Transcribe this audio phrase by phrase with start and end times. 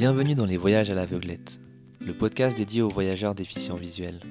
[0.00, 1.60] Bienvenue dans les Voyages à l'aveuglette,
[2.00, 4.22] le podcast dédié aux voyageurs déficients visuels.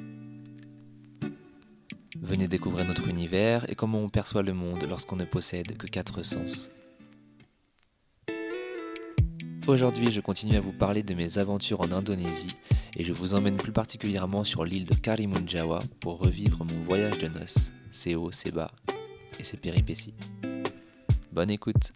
[2.20, 6.24] Venez découvrir notre univers et comment on perçoit le monde lorsqu'on ne possède que quatre
[6.24, 6.72] sens.
[9.68, 12.56] Aujourd'hui, je continue à vous parler de mes aventures en Indonésie
[12.96, 17.20] et je vous emmène plus particulièrement sur l'île de Karimun Jawa pour revivre mon voyage
[17.20, 18.72] de noces, ses hauts, ses bas
[19.40, 20.16] et ses péripéties.
[21.32, 21.94] Bonne écoute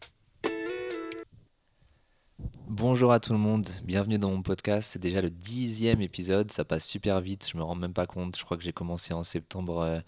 [2.84, 4.90] Bonjour à tout le monde, bienvenue dans mon podcast.
[4.92, 8.38] C'est déjà le dixième épisode, ça passe super vite, je me rends même pas compte.
[8.38, 10.00] Je crois que j'ai commencé en septembre euh,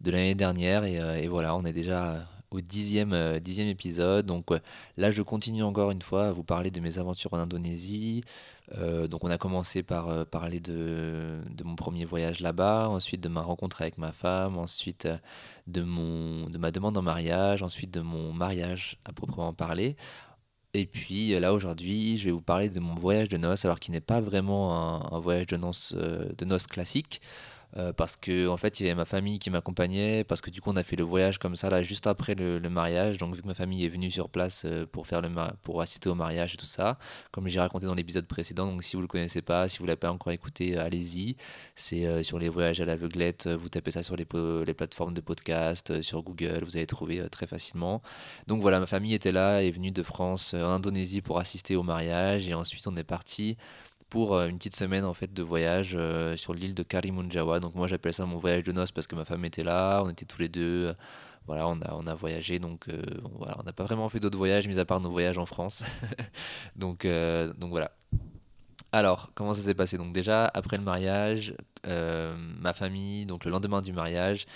[0.00, 4.26] de l'année dernière et, euh, et voilà, on est déjà au dixième, euh, dixième épisode.
[4.26, 4.48] Donc
[4.96, 8.24] là, je continue encore une fois à vous parler de mes aventures en Indonésie.
[9.08, 13.80] donc on a commencé par parler de, mon premier voyage là-bas, ensuite de ma rencontre
[13.80, 15.06] avec ma femme, ensuite
[15.68, 15.82] de
[16.58, 19.96] ma demande en mariage, ensuite de mon mariage à proprement parler.
[20.74, 23.92] Et puis là aujourd'hui, je vais vous parler de mon voyage de noces, alors qu'il
[23.92, 27.20] n'est pas vraiment un, voyage de euh, de noces classique.
[27.76, 30.60] Euh, parce que en fait il y avait ma famille qui m'accompagnait parce que du
[30.60, 33.18] coup on a fait le voyage comme ça là juste après le, mariage.
[33.18, 35.28] Donc vu que ma famille est venue sur place euh, pour faire le
[35.62, 36.98] pour assister au mariage et tout ça
[37.32, 39.96] comme j'ai raconté dans l'épisode précédent donc si vous le connaissez pas si vous l'avez
[39.96, 41.36] pas encore écouté euh, allez-y.
[41.74, 44.26] C'est sur les voyages à l'aveuglette vous tapez ça sur les,
[44.66, 48.02] les plateformes de podcast sur Google vous allez trouver très facilement.
[48.46, 51.82] Donc voilà ma famille était là est venue de France en Indonésie pour assister au
[51.82, 53.56] mariage et ensuite on est parti
[54.14, 57.58] pour euh, une petite semaine en fait de voyage euh, sur l'île de Karimunjawa.
[57.58, 60.08] Donc moi j'appelle ça mon voyage de noces parce que ma femme était là, on
[60.08, 60.86] était tous les deux.
[60.86, 60.94] Euh,
[61.48, 62.86] voilà, on a, on a voyagé, donc
[63.38, 65.82] voilà, on n'a pas vraiment fait d'autres voyages, mis à part nos voyages en France.
[66.76, 67.90] donc, donc voilà.
[68.92, 69.98] Alors, comment ça s'est passé?
[69.98, 74.46] Donc déjà, après le mariage, ma famille, donc le lendemain du mariage,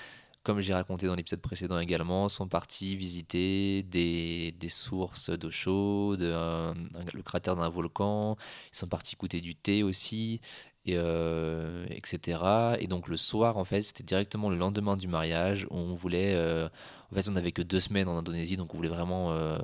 [0.49, 7.23] comme j'ai raconté dans l'épisode précédent également, sont partis visiter des, sources d'eau chaude, le
[7.23, 8.35] cratère d'un volcan,
[8.73, 10.41] ils sont partis goûter du thé aussi,
[10.87, 12.41] et, euh, etc.
[12.79, 16.33] Et donc le soir, en fait, c'était directement le lendemain du mariage, où on voulait...
[16.35, 16.67] Euh,
[17.13, 19.33] en fait, on n'avait que deux semaines en Indonésie, donc on voulait vraiment...
[19.33, 19.59] Euh,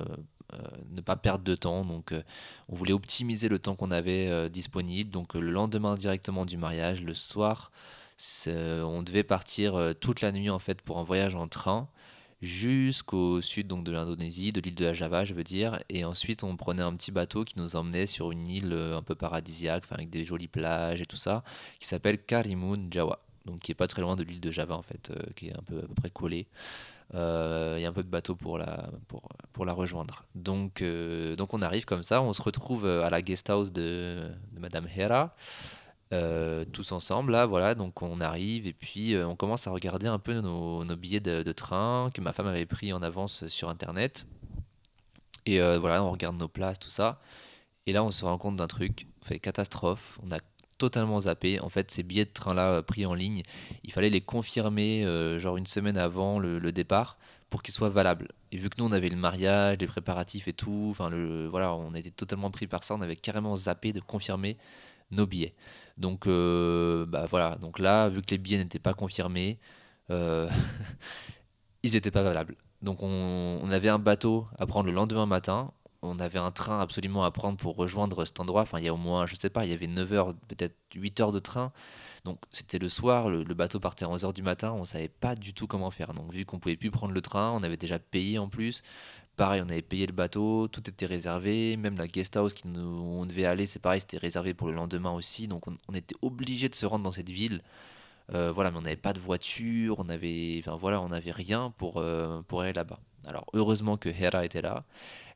[0.91, 1.83] ne pas perdre de temps.
[1.83, 2.13] Donc,
[2.69, 5.09] on voulait optimiser le temps qu'on avait disponible.
[5.09, 7.71] Donc, le lendemain directement du mariage, le soir,
[8.47, 11.87] on devait partir euh, toute la nuit en fait pour un voyage en train
[12.41, 16.55] jusqu'au sud donc de l'Indonésie, de l'île de Java, je veux dire, et ensuite on
[16.57, 20.09] prenait un petit bateau qui nous emmenait sur une île euh, un peu paradisiaque, avec
[20.09, 21.43] des jolies plages et tout ça,
[21.79, 24.81] qui s'appelle Karimun Jawa, donc qui est pas très loin de l'île de Java en
[24.81, 26.47] fait, euh, qui est un peu à peu près collée.
[27.13, 30.25] Il y a un peu de bateau pour la, pour, pour la rejoindre.
[30.33, 30.83] Donc,
[31.37, 34.87] donc on arrive comme ça, on se retrouve à la guest house de, de Madame
[34.97, 35.35] Hera.
[36.15, 40.07] Euh, tous ensemble là voilà donc on arrive et puis euh, on commence à regarder
[40.07, 44.25] un peu nos, billets de, train que ma femme avait pris en avance sur internet.
[45.45, 47.19] Et euh, voilà on regarde nos places tout ça.
[47.85, 50.39] Et là on se rend compte d'un truc fait catastrophe on a
[50.77, 51.59] totalement zappé.
[51.59, 53.43] En fait ces billets de train là pris en ligne
[53.83, 55.03] il fallait les confirmer
[55.37, 57.17] genre une semaine avant le, le départ
[57.49, 58.29] pour qu'ils soient valables.
[58.51, 61.75] Et vu que nous on avait le mariage les préparatifs et tout enfin le voilà
[61.75, 64.57] on était totalement pris par ça on avait carrément zappé de confirmer
[65.11, 65.53] nos billets.
[65.97, 67.55] Donc, euh, bah voilà.
[67.55, 69.59] Donc là, vu que les billets n'étaient pas confirmés,
[70.11, 70.49] euh,
[71.83, 72.55] ils n'étaient pas valables.
[72.81, 75.71] Donc on, avait un bateau à prendre le lendemain matin.
[76.01, 78.61] On avait un train absolument à prendre pour rejoindre cet endroit.
[78.61, 80.75] Enfin, il y a au moins, je sais pas, il y avait 9 heures, peut-être
[80.93, 81.71] 8 heures de train.
[82.25, 85.53] Donc c'était le soir, le, bateau partait à 11h du matin, on savait pas du
[85.53, 86.13] tout comment faire.
[86.13, 88.83] Donc vu qu'on pouvait plus prendre le train, on avait déjà payé en plus.
[89.35, 93.25] Pareil, on avait payé le bateau, tout était réservé, même la guest house où on
[93.25, 95.47] devait aller, c'est pareil, c'était réservé pour le lendemain aussi.
[95.49, 97.61] Donc on, était obligé de se rendre dans cette ville.
[98.33, 101.71] Euh, voilà, mais on n'avait pas de voiture, on avait, enfin voilà, on n'avait rien
[101.77, 102.99] pour, euh, pour aller là-bas.
[103.27, 104.83] Alors heureusement que Hera était là.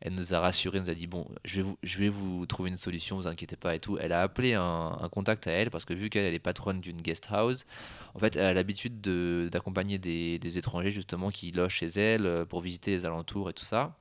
[0.01, 2.69] Elle nous a rassuré, nous a dit bon, je vais vous, je vais vous trouver
[2.69, 3.97] une solution, vous inquiétez pas et tout.
[3.99, 7.27] Elle a appelé un, contact à elle parce que vu qu'elle est patronne d'une guest
[7.31, 7.65] house,
[8.13, 9.01] en fait, elle a l'habitude
[9.49, 13.53] d'accompagner des, des, étrangers justement qui logent chez elle euh, pour visiter les alentours et
[13.53, 13.95] tout ça.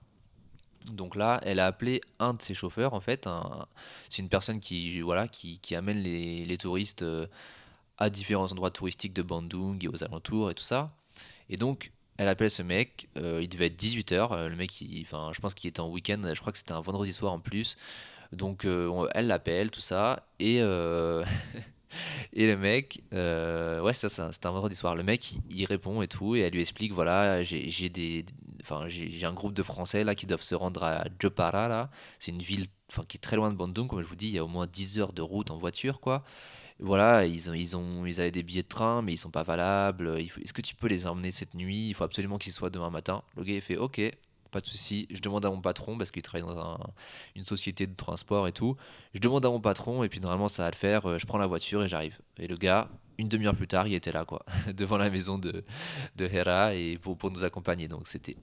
[0.93, 3.29] Donc là, elle a appelé un de ses chauffeurs en fait.
[4.09, 7.05] C'est une personne qui voilà qui, amène les, les touristes
[7.99, 10.93] à différents endroits touristiques de Bandung et aux alentours et tout ça.
[11.51, 14.73] Et donc elle appelle ce mec, euh, il devait être 18h, euh, le mec,
[15.03, 17.39] enfin, je pense qu'il était en week-end, je crois que c'était un vendredi soir en
[17.39, 17.77] plus.
[18.33, 20.57] Donc euh, elle l'appelle, tout ça, et,
[22.33, 24.97] et le mec, ouais, ça, c'était un vendredi soir.
[24.97, 27.95] Le mec, il, répond et tout, et elle lui explique voilà, j'ai
[29.23, 31.89] un groupe de Français là qui doivent se rendre à Jopara, là.
[32.19, 32.67] C'est une ville
[33.07, 34.67] qui est très loin de Bandung, comme je vous dis, il y a au moins
[34.67, 36.25] 10 heures de route en voiture, quoi
[36.81, 39.43] voilà, ils, ont, ils, ont, ils avaient des billets de train, mais ils sont pas
[39.43, 40.19] valables.
[40.19, 41.89] Est-ce que tu peux les emmener cette nuit?
[41.89, 43.23] Il faut absolument qu'ils soient demain matin.
[43.37, 44.01] Le gars, il fait OK,
[44.53, 45.09] pas de souci.
[45.11, 46.79] Je demande à mon patron, parce qu'il travaille dans
[47.35, 48.77] une société de transport et tout.
[49.13, 51.07] Je demande à mon patron, et puis normalement ça va le faire.
[51.07, 52.19] Euh, je prends la voiture et j'arrive.
[52.39, 52.89] Et le gars,
[53.19, 54.45] une demi-heure plus tard, il était là, quoi,
[54.77, 55.65] devant la maison de,
[56.17, 57.89] de Hera et pour, pour nous accompagner.
[57.89, 58.37] Donc c'était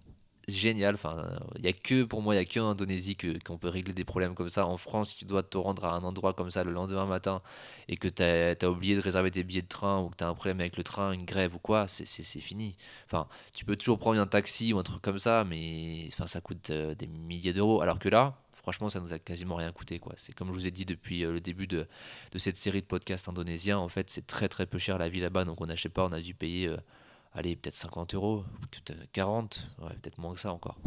[0.48, 0.96] génial.
[0.96, 1.18] Enfin,
[1.58, 3.94] il y a que pour moi, il y a que en Indonésie qu'on peut régler
[3.94, 4.68] des problèmes comme ça.
[4.68, 7.42] En France, si tu dois te rendre à un endroit comme ça le lendemain matin
[7.88, 10.28] et que tu as, oublié de réserver tes billets de train ou que tu as
[10.28, 12.06] un problème avec le train, une grève ou quoi, c'est
[12.40, 12.76] fini.
[13.06, 16.42] Enfin, tu peux toujours prendre un taxi ou un truc comme ça, mais enfin, ça
[16.42, 17.82] coûte euh, des milliers d'euros.
[17.82, 20.00] Alors que là, franchement, ça nous a quasiment rien coûté.
[20.00, 20.14] quoi.
[20.18, 21.88] C'est comme je vous ai dit depuis euh, le début de,
[22.32, 25.20] de, cette série de podcasts indonésiens, en fait, c'est très très peu cher la vie
[25.20, 26.68] là-bas, donc on n'achète pas, on a dû payer.
[26.68, 26.78] Euh,
[27.36, 29.70] allez, peut-être 50 euros, peut-être 40,
[30.02, 30.78] peut-être moins que ça encore.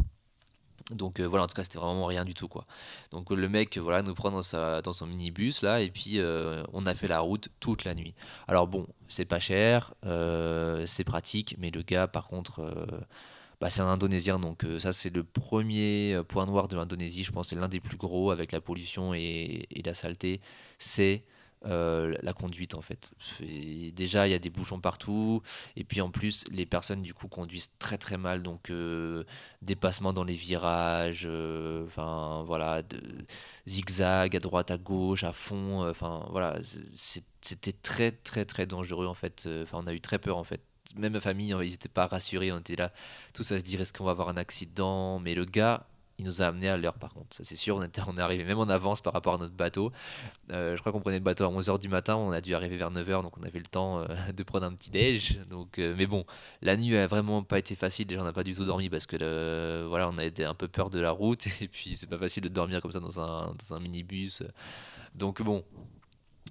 [0.91, 2.65] Donc euh, voilà, en tout cas, c'était vraiment rien du tout quoi.
[3.11, 6.63] Donc le mec, voilà, nous prend dans, sa, dans son minibus là, et puis euh,
[6.73, 8.15] on a fait la route toute la nuit.
[8.47, 12.61] Alors bon, c'est pas cher, euh, c'est pratique, mais le gars, par contre,
[13.61, 17.23] bah, c'est un Indonésien, donc ça c'est le premier point noir de l'Indonésie.
[17.23, 20.41] Je pense c'est l'un des plus gros avec la pollution et la saleté.
[20.79, 21.23] C'est
[21.65, 23.11] euh, la conduite en fait.
[23.93, 25.41] déjà il y a des bouchons partout.
[25.75, 28.43] Et puis en plus les personnes du coup conduisent très très mal.
[28.43, 29.23] Donc euh,
[29.61, 32.81] dépassement dans les virages, euh, enfin voilà,
[33.67, 36.59] zigzag à droite à gauche à fond, enfin voilà
[37.41, 39.47] c'était très très très dangereux en fait.
[39.63, 40.61] Enfin on a eu très peur en fait.
[40.95, 42.91] Même ma famille, ils n'étaient pas rassurés, on était là,
[43.33, 45.85] tout ça se dire est-ce qu'on va avoir un accident, mais le gars,
[46.19, 47.35] il nous a amené à l'heure par contre.
[47.35, 49.91] Ça c'est sûr, on, est arrivé même en avance par rapport à notre bateau.
[50.51, 52.77] Euh, je crois qu'on prenait le bateau à 11h du matin, on a dû arriver
[52.77, 54.05] vers 9h, donc on avait le temps euh,
[54.35, 55.39] de prendre un petit déj.
[55.49, 56.25] Donc, euh, mais bon,
[56.61, 59.05] la nuit a vraiment pas été facile, déjà on n'a pas du tout dormi parce
[59.05, 62.17] que voilà, on a été un peu peur de la route et puis c'est pas
[62.17, 64.43] facile de dormir comme ça dans un minibus.
[65.15, 65.63] Donc bon,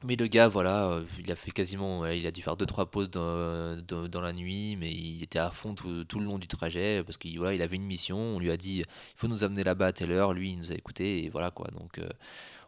[0.04, 3.10] mais le gars, voilà, euh, il a fait quasiment, il a dû faire 2-3 pauses
[3.10, 3.76] dans,
[4.08, 7.38] dans, la nuit, mais il était à fond tout, le long du trajet parce qu'il
[7.38, 8.18] voilà, il avait une mission.
[8.18, 8.84] On lui a dit, il
[9.16, 10.32] faut nous amener là-bas à telle heure.
[10.32, 11.68] Lui, il nous a écouté et voilà quoi.
[11.78, 12.08] Donc, euh,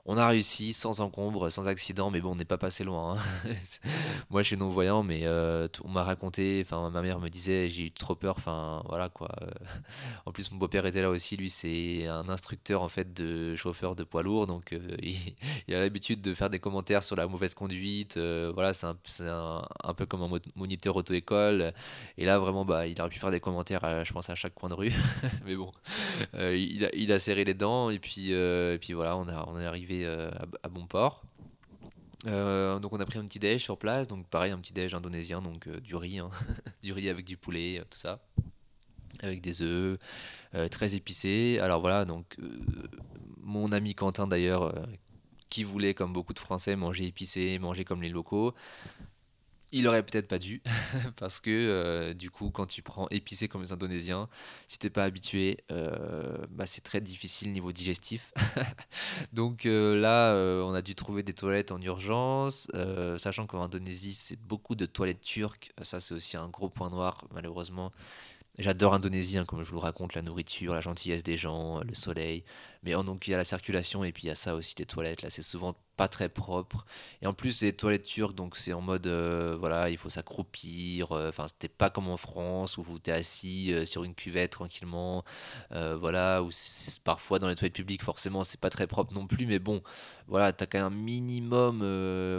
[0.07, 3.19] on a réussi sans encombre, sans accident, mais bon, on n'est pas passé loin.
[3.19, 3.51] Hein.
[4.31, 7.85] Moi, je suis non-voyant, mais euh, on m'a raconté, enfin, ma mère me disait, j'ai
[7.85, 9.31] eu trop peur, enfin, voilà quoi.
[10.27, 13.95] en plus, mon beau-père était là aussi, lui, c'est un instructeur en fait de chauffeur
[13.95, 17.55] de poids lourd, donc euh, il, a l'habitude de faire des commentaires sur la mauvaise
[17.55, 18.17] conduite.
[18.17, 21.73] Euh, voilà, c'est un, un, peu comme un moniteur auto-école.
[22.17, 24.71] Et là, vraiment, bah, il aurait pu faire des commentaires, je pense, à chaque coin
[24.71, 24.93] de rue.
[25.45, 25.73] mais bon,
[26.35, 29.61] il a, il, a, serré les dents, et puis, et puis voilà, on, a, on
[29.61, 30.31] est arrivé euh,
[30.63, 31.23] à, bon port.
[32.27, 34.95] Euh, donc on a pris un petit déj sur place, donc pareil un petit déj
[34.95, 36.31] indonésien, donc euh, du riz, hein.
[36.83, 38.21] du riz avec du poulet, tout ça,
[39.23, 39.99] avec des œufs,
[40.71, 41.59] très épicé.
[41.61, 42.37] Alors voilà, donc
[43.39, 44.75] mon ami Quentin d'ailleurs,
[45.49, 48.55] qui voulait comme beaucoup de Français manger épicé, manger comme les locaux,
[49.73, 50.63] il aurait peut-être pas dû,
[51.17, 54.29] parce que euh, du coup, quand tu prends épicé comme les Indonésiens,
[54.67, 58.33] si t'es pas habitué, euh, bah, c'est très difficile niveau digestif.
[59.33, 60.35] Donc euh, là,
[60.65, 62.69] on a dû trouver des toilettes en urgence,
[63.19, 65.71] sachant qu'en Indonésie, c'est beaucoup de toilettes turques.
[65.83, 67.93] Ça, c'est aussi un gros point noir, malheureusement.
[68.59, 71.95] J'adore Indonésie, hein, comme je vous le raconte, la nourriture, la gentillesse des gens, le
[71.95, 72.45] soleil.
[72.83, 74.87] Mais donc il y a la circulation et puis il y a ça aussi, les
[74.87, 75.23] toilettes.
[75.23, 76.87] Là, c'est souvent pas très propre.
[77.21, 81.13] Et en plus, c'est toilettes turques, donc c'est en mode, euh, voilà, il faut s'accroupir.
[81.13, 84.53] Euh, enfin, c'était pas comme en France où vous êtes assis euh, sur une cuvette
[84.53, 85.25] tranquillement.
[85.71, 86.49] voilà, ou
[87.05, 89.45] parfois dans les toilettes publiques, forcément, c'est pas très propre non plus.
[89.45, 89.83] Mais bon,
[90.27, 91.81] voilà, t'as quand même un minimum,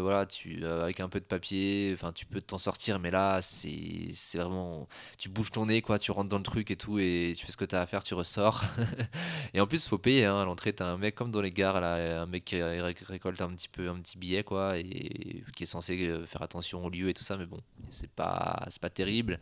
[0.02, 2.98] voilà, tu, avec un peu de papier, enfin, tu peux t'en sortir.
[3.00, 4.88] Mais là, c'est vraiment,
[5.20, 7.52] tu bouges ton nez, quoi, tu rentres dans le truc et tout, et tu fais
[7.52, 8.64] ce que t'as à faire, tu ressors.
[9.54, 11.82] et en plus, faut payer, hein, à l'entrée, t'as un mec comme dans les gares,
[11.82, 15.66] là, un mec qui récolte un petit peu un petit billet quoi et qui est
[15.66, 17.60] censé euh, faire attention au lieu et tout ça mais bon
[17.90, 19.40] c'est pas c'est pas terrible.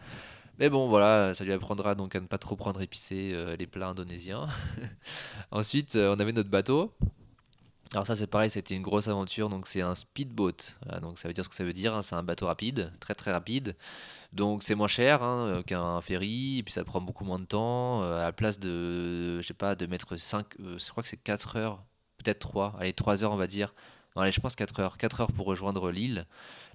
[0.60, 3.68] Mais bon voilà ça lui apprendra donc à ne pas trop prendre épicé euh, les
[3.68, 4.48] plats indonésiens.
[5.52, 6.94] Ensuite euh, on avait notre bateau.
[7.94, 11.34] Alors ça c'est pareil, c'était une grosse aventure, donc c'est un speedboat, donc ça veut
[11.34, 12.04] dire ce que ça veut dire, hein.
[12.04, 13.76] c'est un bateau rapide, très très rapide,
[14.34, 18.04] donc c'est moins cher hein, qu'un ferry, et puis ça prend beaucoup moins de temps,
[18.04, 21.84] à la place de, je pas, de mettre 5, je crois que c'est 4 heures,
[22.18, 23.74] peut-être 3, allez 3 heures on va dire,
[24.16, 24.98] non, allez, je pense 4 heures.
[24.98, 26.26] 4 heures pour rejoindre l'île.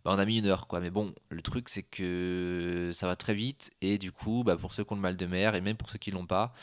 [0.04, 0.80] Bah, on a mis une heure, quoi.
[0.80, 3.72] Mais bon, le truc, c'est que ça va très vite.
[3.80, 5.90] Et du coup, bah, pour ceux qui ont le mal de mer, et même pour
[5.90, 6.54] ceux qui l'ont pas,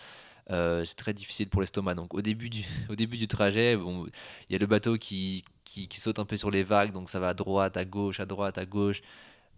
[0.51, 1.95] euh, c'est très difficile pour l'estomac.
[1.95, 5.87] Donc au début du, au début du trajet, il y a le bateau qui, qui,
[5.99, 8.57] saute un peu sur les vagues, donc ça va à droite, à gauche, à droite,
[8.57, 9.01] à gauche.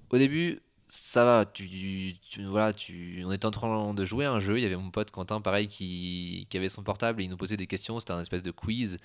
[0.09, 4.39] Au début, ça va, tu, voilà, tu, on était en train de jouer à un
[4.39, 4.59] jeu.
[4.59, 7.37] Il y avait mon pote Quentin, pareil, qui, qui avait son portable et il nous
[7.37, 7.99] posait des questions.
[7.99, 8.97] C'était un espèce de quiz.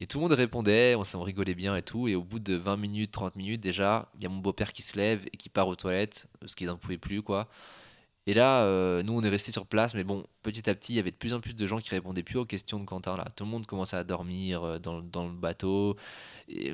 [0.00, 2.08] Et tout le monde répondait, on, s'en rigolait bien et tout.
[2.08, 4.82] Et au bout de 20 minutes, 30 minutes, déjà, il y a mon beau-père qui
[4.82, 7.48] se lève et qui part aux toilettes, parce qu'il n'en pouvait plus, quoi.
[8.28, 10.96] Et là, euh, nous, on est resté sur place, mais bon, petit à petit, il
[10.96, 13.16] y avait de plus en plus de gens qui répondaient plus aux questions de Quentin.
[13.16, 15.96] Là, tout le monde commençait à dormir euh, dans, le bateau.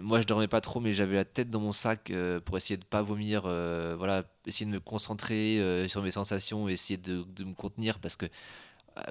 [0.02, 2.76] Moi, je dormais pas trop, mais j'avais la tête dans mon sac euh, pour essayer
[2.76, 3.42] de pas vomir.
[3.42, 8.26] voilà, essayer de me concentrer sur mes sensations, essayer de me contenir parce que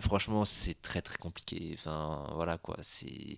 [0.02, 1.72] franchement, c'est très très compliqué.
[1.74, 2.78] Enfin, voilà quoi.
[2.82, 3.38] C'est,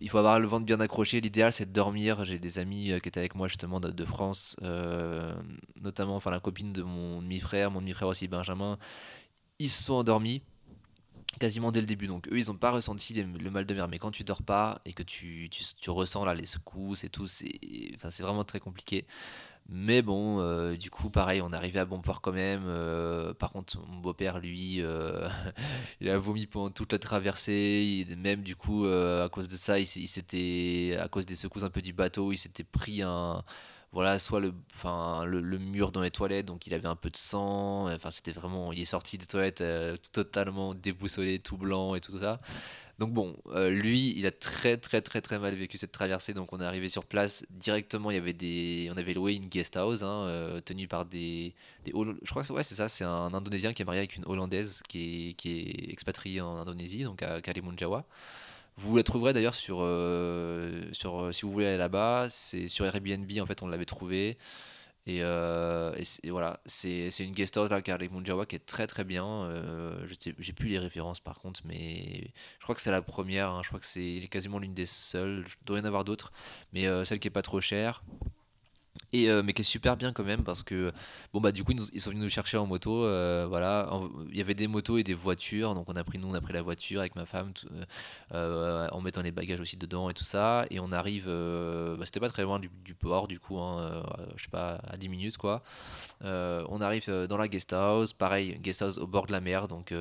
[0.00, 1.20] il faut avoir le ventre bien accroché.
[1.20, 2.24] L'idéal, c'est de dormir.
[2.24, 4.56] J'ai des amis qui étaient avec moi justement de, France,
[5.82, 8.78] notamment, enfin la copine de mon demi-frère, mon demi-frère aussi Benjamin.
[9.58, 10.42] Ils se sont endormis
[11.38, 12.06] quasiment dès le début.
[12.06, 13.88] Donc eux, ils n'ont pas ressenti le mal de mer.
[13.88, 17.08] Mais quand tu dors pas et que tu, tu, tu ressens là les secousses et
[17.08, 17.52] tout, c'est,
[17.94, 19.06] enfin, c'est vraiment très compliqué.
[19.68, 22.64] Mais bon, euh, du coup, pareil, on arrivé à bon port quand même.
[22.66, 25.26] Euh, par contre, mon beau-père, lui, euh,
[26.00, 28.06] il a vomi pendant toute la traversée.
[28.18, 31.80] même du coup, à cause de ça, il, s'était, à cause des secousses un peu
[31.80, 33.42] du bateau, il s'était pris un,
[33.92, 37.16] voilà, soit le, enfin, le, mur dans les toilettes, donc il avait un peu de
[37.16, 37.88] sang.
[37.90, 39.64] Enfin, c'était vraiment, il est sorti des toilettes
[40.12, 42.40] totalement déboussolé, tout blanc et tout ça.
[42.98, 46.32] Donc bon, euh, lui, il a très très très très mal vécu cette traversée.
[46.34, 48.10] Donc on est arrivé sur place directement.
[48.10, 51.54] Il y avait des, on avait loué une guest house hein, euh, tenue par des,
[51.86, 54.82] je crois que ouais c'est ça, c'est un Indonésien qui est marié avec une Hollandaise
[54.88, 58.02] qui est, qui est expatriée en Indonésie, donc à Kalimanjaro.
[58.76, 63.30] Vous la trouverez d'ailleurs sur, euh, sur si vous voulez aller là-bas, c'est sur Airbnb
[63.40, 64.36] en fait on l'avait trouvé.
[65.06, 69.04] Et, euh, et, voilà, c'est une guest house là, Carly Munjawa qui est très très
[69.04, 69.26] bien.
[69.44, 70.06] Euh,
[70.38, 73.50] J'ai plus les références par contre, mais je crois que c'est la première.
[73.50, 75.44] Hein, je crois que c'est quasiment l'une des seules.
[75.46, 76.32] Je dois y en avoir d'autres,
[76.72, 78.02] mais euh, celle qui est pas trop chère.
[79.14, 80.90] Et, euh, mais qui est super bien quand même parce que
[81.32, 83.88] bon bah du coup ils, sont venus nous chercher en moto euh, voilà.
[84.28, 86.40] Il y avait des motos et des voitures donc on a pris nous on a
[86.40, 87.52] pris la voiture avec ma femme
[88.32, 90.66] euh, en mettant les bagages aussi dedans et tout ça.
[90.70, 94.02] Et on arrive bah, c'était pas très loin du, port du coup hein,
[94.36, 95.62] je sais pas à 10 minutes quoi.
[96.20, 98.12] On arrive dans la guest house.
[98.12, 99.94] Pareil guest house au bord de la mer donc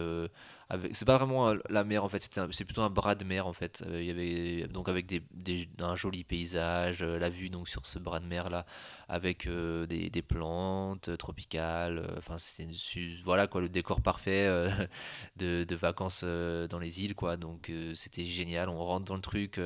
[0.92, 3.84] c'est pas vraiment la mer en fait, c'est plutôt un bras de mer en fait.
[3.86, 7.68] Euh, il y avait donc avec des, des, un joli paysage, euh, la vue donc
[7.68, 8.66] sur ce bras de mer là,
[9.08, 12.08] avec euh, des, des, plantes tropicales.
[12.18, 12.68] Enfin, c'était
[13.24, 14.48] voilà quoi, le décor parfait
[15.38, 17.38] de, de, vacances dans les îles quoi.
[17.38, 18.70] Donc c'était génial.
[18.70, 19.60] On rentre dans le truc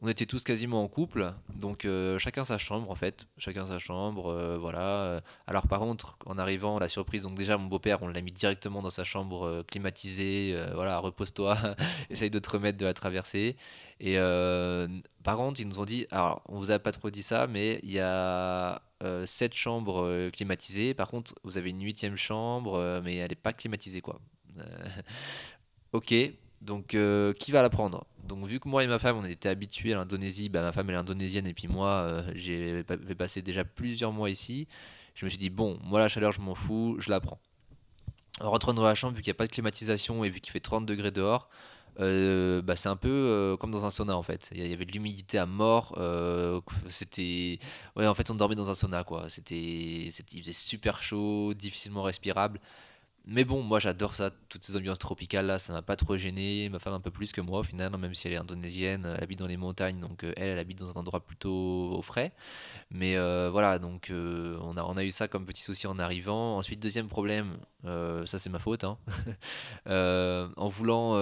[0.00, 3.80] on était tous quasiment en couple, donc euh, chacun sa chambre en fait, chacun sa
[3.80, 5.20] chambre, euh, voilà.
[5.48, 8.80] Alors par contre, en arrivant, la surprise, donc déjà mon beau-père, on l'a mis directement
[8.80, 11.58] dans sa chambre euh, climatisée, voilà, repose-toi,
[12.10, 13.56] essaye de te remettre de la traversée.
[14.00, 14.16] Et
[15.24, 17.80] par contre, ils nous ont dit, alors on vous a pas trop dit ça, mais
[17.82, 18.80] il y a
[19.26, 20.94] sept chambres climatisées.
[20.94, 24.20] Par contre, vous avez une huitième chambre, mais elle n'est pas climatisée quoi.
[25.92, 26.14] ok,
[26.60, 26.96] donc
[27.38, 28.04] qui va la prendre?
[28.28, 30.90] Donc vu que moi et ma femme on était habitués à l'Indonésie, bah, ma femme
[30.90, 32.84] elle est indonésienne et puis moi euh, j'ai
[33.16, 34.68] passé déjà plusieurs mois ici,
[35.14, 37.40] je me suis dit bon moi la chaleur je m'en fous, je la prends.
[38.40, 40.52] En rentrant dans la chambre vu qu'il n'y a pas de climatisation et vu qu'il
[40.52, 41.48] fait 30 degrés dehors,
[42.00, 44.50] euh, bah, c'est un peu euh, comme dans un sauna en fait.
[44.54, 45.98] Il y avait de l'humidité à mort.
[46.88, 47.58] c'était,
[47.96, 49.26] ouais, en fait, on dormait dans un sauna quoi.
[49.50, 52.60] Il faisait super chaud, difficilement respirable.
[53.30, 56.70] Mais bon, moi j'adore ça, toutes ces ambiances tropicales là, ça m'a pas trop gêné.
[56.70, 59.22] Ma femme un peu plus que moi au final, même si elle est indonésienne, elle
[59.22, 62.32] habite dans les montagnes, donc euh, elle, elle habite dans un endroit plutôt au frais.
[62.90, 66.56] Mais euh, voilà, donc euh, on, a, eu ça comme petit souci en arrivant.
[66.56, 68.96] Ensuite, deuxième problème, ça c'est ma faute, hein.
[70.56, 71.18] en voulant,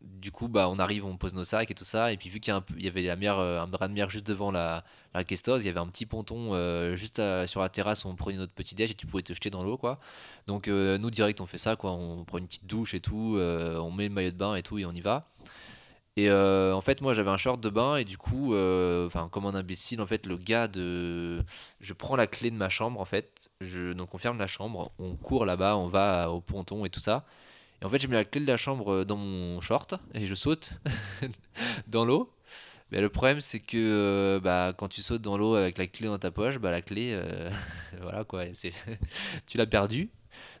[0.00, 2.40] du coup, bah, on arrive, on pose nos sacs et tout ça, et puis vu
[2.40, 4.84] qu'il y, y avait la mer, un bras de mer juste devant la,
[5.14, 6.54] la il y avait un petit ponton
[6.94, 9.64] juste sur la terrasse on prenait notre petit déj et tu pouvais te jeter dans
[9.64, 9.98] l'eau, quoi.
[10.46, 11.92] Donc nous direct on fait ça, quoi.
[11.92, 14.78] On prend une petite douche et tout, on met le maillot de bain et tout
[14.78, 15.26] et on y va.
[16.18, 19.28] Et euh, en fait, moi, j'avais un short de bain et du coup, euh, enfin,
[19.30, 21.44] comme un imbécile, en fait, le gars de,
[21.80, 23.92] je prends la clé de ma chambre, en fait, je...
[23.92, 27.24] donc on ferme la chambre, on court là-bas, on va au ponton et tout ça.
[27.80, 30.34] Et en fait, je mets la clé de la chambre dans mon short et je
[30.34, 30.72] saute
[31.86, 32.32] dans l'eau.
[32.90, 36.06] Mais le problème, c'est que euh, bah, quand tu sautes dans l'eau avec la clé
[36.06, 37.20] dans ta poche, bah, la clé,
[38.00, 38.72] voilà quoi, c'est
[39.46, 40.10] tu l'as perdue.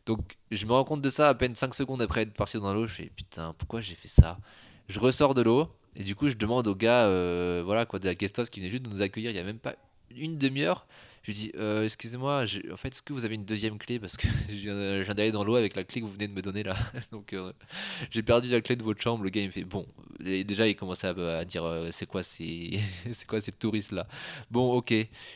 [0.06, 2.74] Donc, je me rends compte de ça à peine 5 secondes après être parti dans
[2.74, 2.86] l'eau.
[2.86, 4.38] Je fais putain, pourquoi j'ai fait ça?
[4.88, 5.68] Je ressors de l'eau
[5.98, 8.70] et du coup je demande au gars euh, voilà quoi de la Guestos qui venait
[8.70, 9.74] juste de nous accueillir il y a même pas
[10.16, 10.86] une demi-heure
[11.28, 14.00] je lui dis euh, excusez-moi en fait est-ce que vous avez une deuxième clé?
[14.00, 16.40] Parce que je viens d'aller dans l'eau avec la clé que vous venez de me
[16.40, 16.74] donner là.
[17.12, 17.52] Donc euh,
[18.10, 19.24] j'ai perdu la clé de votre chambre.
[19.24, 19.86] Le gars il fait bon
[20.20, 22.80] déjà il commençait à, dire c'est quoi ces
[23.28, 24.06] quoi ces touristes là?
[24.50, 24.94] Bon ok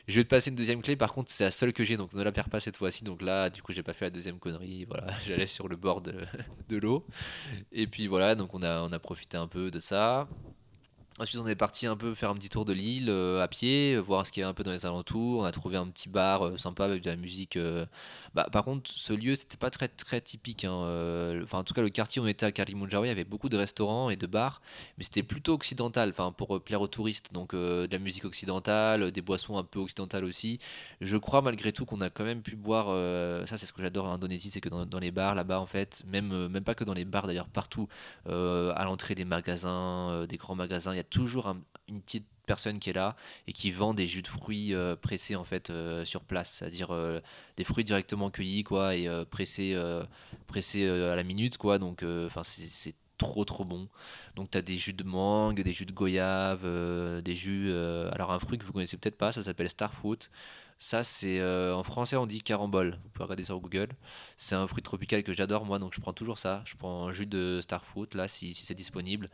[0.08, 0.96] je vais te passer une deuxième clé.
[0.96, 3.04] Par contre c'est la seule que j'ai donc ne la perds pas cette fois-ci.
[3.04, 4.86] Donc là du coup j'ai pas fait la deuxième connerie.
[4.86, 6.14] Voilà j'allais sur le bord de,
[6.70, 7.04] de l'eau.
[7.70, 10.26] Et puis voilà donc on a on a profité un peu de ça
[11.18, 13.98] Ensuite, on est parti un peu faire un petit tour de l'île euh, à pied,
[13.98, 15.42] voir ce qu'il y a un peu dans les alentours.
[15.42, 17.56] On a trouvé un petit bar euh, sympa avec de la musique.
[17.56, 17.84] euh.
[18.34, 19.88] Bah, par contre, ce lieu, c'était pas très
[20.22, 20.64] typique.
[20.64, 24.08] hein, Enfin, en tout cas, le quartier où on était à avait beaucoup de restaurants
[24.08, 24.62] et de bars,
[24.96, 26.08] mais c'était plutôt occidental.
[26.08, 30.24] Enfin, pour plaire aux touristes, donc de la musique occidentale, des boissons un peu occidentales
[30.24, 30.60] aussi.
[31.02, 32.86] Je crois malgré tout qu'on a quand même pu boire.
[33.46, 36.02] ça, c'est ce que j'adore en Indonésie, c'est que dans, les bars là-bas, en fait,
[36.06, 37.86] même pas que dans les bars d'ailleurs, partout
[38.26, 42.78] à l'entrée des magasins, des grands magasins, il y a toujours un- une petite personne
[42.80, 43.14] qui est là
[43.46, 46.90] et qui vend des jus de fruits euh, pressés en fait euh, sur place, c'est-à-dire
[46.92, 47.20] euh,
[47.56, 51.78] des fruits directement cueillis quoi et pressés, à la minute quoi.
[51.78, 53.88] Donc enfin c'est trop trop bon.
[54.34, 56.62] Donc tu as des jus de mangue, des jus de goyave,
[57.22, 57.72] des jus.
[58.12, 60.28] alors un fruit que vous connaissez peut-être pas, ça s'appelle starfruit.
[60.78, 61.40] Ça c'est
[61.72, 62.98] en français on dit carambole.
[63.04, 63.90] Vous pouvez regarder sur Google.
[64.36, 66.62] C'est un fruit tropical que j'adore moi, donc je prends toujours ça.
[66.66, 69.30] Je prends un jus de starfruit là si c'est disponible.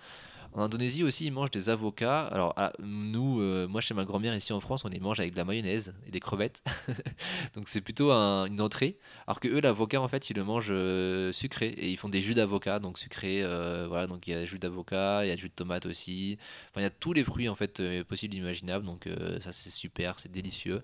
[0.54, 2.26] En Indonésie aussi, ils mangent des avocats.
[2.26, 5.32] Alors ah, nous, euh, moi chez ma grand-mère ici en France, on les mange avec
[5.32, 6.64] de la mayonnaise et des crevettes.
[7.54, 8.98] donc c'est plutôt un- une entrée.
[9.26, 12.20] Alors que eux, l'avocat en fait, ils le mangent euh, sucré et ils font des
[12.20, 13.42] jus d'avocat, donc sucré.
[13.42, 16.38] euh, voilà, donc il y a jus d'avocat, il y a jus de tomate aussi.
[16.70, 18.84] Enfin, il y a tous les fruits en fait possibles imaginables.
[18.86, 19.08] Donc
[19.40, 20.82] ça c'est super, c'est délicieux.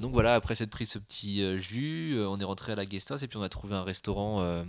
[0.00, 3.22] Donc voilà, après s'être pris ce petit jus, on est rentré à la guest house
[3.22, 4.64] et puis on a trouvé un restaurant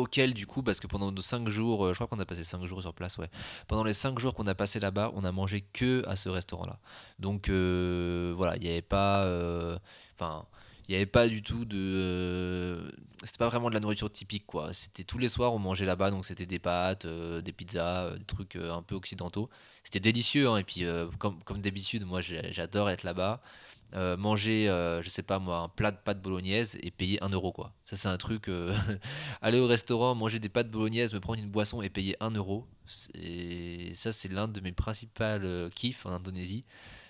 [0.00, 2.44] auquel du coup, parce que pendant nos 5 jours, euh, je crois qu'on a passé
[2.44, 3.28] 5 jours sur place, ouais.
[3.68, 6.78] Pendant les 5 jours qu'on a passé là-bas, on a mangé que à ce restaurant-là.
[7.18, 9.24] Donc euh, voilà, il n'y avait pas...
[9.24, 9.78] euh,
[10.18, 10.44] Enfin...
[10.88, 12.90] il n'y avait pas du tout de.
[13.24, 14.72] C'était pas vraiment de la nourriture typique, quoi.
[14.72, 18.56] C'était tous les soirs, on mangeait là-bas, donc c'était des pâtes, des pizzas, des trucs
[18.56, 19.48] un peu occidentaux.
[19.84, 20.84] C'était délicieux, hein, et puis
[21.18, 23.40] comme, comme d'habitude, moi j'adore être là-bas.
[23.94, 27.28] Euh, manger, euh, je sais pas moi, un plat de pâtes bolognaise et payer un
[27.30, 27.72] euro, quoi.
[27.82, 28.48] Ça, c'est un truc.
[28.48, 28.72] euh,
[29.42, 32.66] aller au restaurant, manger des pâtes bolognaise, me prendre une boisson et payer un euro.
[32.86, 36.64] c'est- Ça, c'est l'un de mes principaux euh, kiffs en Indonésie.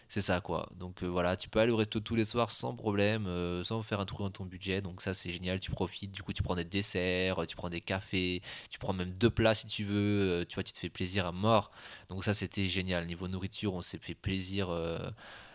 [0.08, 0.68] C'est ça quoi.
[0.76, 3.28] Donc voilà, tu peux aller au resto tous les soirs sans problème,
[3.62, 4.80] sans faire un trou dans ton budget.
[4.80, 6.10] Donc ça c'est génial, tu profites.
[6.10, 9.54] Du coup tu prends des desserts, tu prends des cafés, tu prends même deux plats
[9.54, 10.44] si tu veux.
[10.48, 11.70] tu vois, tu te fais plaisir à mort.
[12.08, 13.06] Donc ça c'était génial.
[13.06, 14.68] Niveau nourriture, on s'est fait plaisir.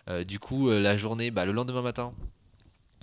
[0.09, 2.13] Euh, du coup euh, la journée, bah, le lendemain matin.